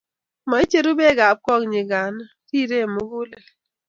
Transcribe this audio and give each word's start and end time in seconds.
moicheruu 0.49 0.97
beekab 0.99 1.37
kong 1.45 1.63
nyikana, 1.73 2.23
riren 2.49 2.89
mugulel 2.93 3.45